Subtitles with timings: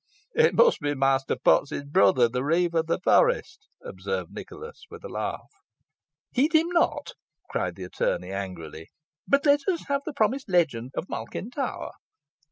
[0.33, 5.07] "It must be Master Potts's brother, the reeve of the forest," observed Nicholas, with a
[5.09, 5.51] laugh.
[6.31, 7.11] "Heed him not,"
[7.51, 8.87] cried the attorney, angrily,
[9.27, 11.91] "but let us have the promised legend of Malkin Tower."